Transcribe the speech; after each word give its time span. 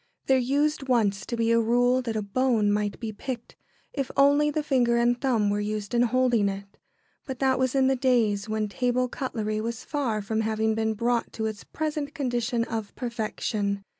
There 0.25 0.39
used 0.39 0.87
once 0.89 1.27
to 1.27 1.37
be 1.37 1.51
a 1.51 1.59
rule 1.61 2.01
that 2.01 2.15
a 2.15 2.23
bone 2.23 2.71
might 2.71 2.99
be 2.99 3.11
picked, 3.11 3.55
if 3.93 4.09
only 4.17 4.49
the 4.49 4.63
finger 4.63 4.97
and 4.97 5.21
thumb 5.21 5.51
were 5.51 5.59
used 5.59 5.93
in 5.93 6.01
holding 6.01 6.49
it. 6.49 6.75
But 7.27 7.37
that 7.37 7.59
was 7.59 7.75
in 7.75 7.85
the 7.85 7.95
days 7.95 8.49
when 8.49 8.67
table 8.67 9.07
cutlery 9.07 9.61
was 9.61 9.83
far 9.83 10.23
from 10.23 10.41
having 10.41 10.73
been 10.73 10.95
brought 10.95 11.31
to 11.33 11.45
its 11.45 11.63
present 11.63 12.15
condition 12.15 12.63
of 12.63 12.95
perfection. 12.95 13.83